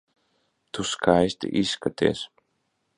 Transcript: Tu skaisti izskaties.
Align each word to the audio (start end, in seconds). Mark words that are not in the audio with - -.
Tu 0.77 0.85
skaisti 0.93 1.53
izskaties. 1.63 2.27